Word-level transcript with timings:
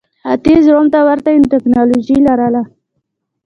ختیځ 0.29 0.63
روم 0.73 0.87
ته 0.93 0.99
ورته 1.07 1.29
ټکنالوژي 1.51 2.17
لرله. 2.27 2.61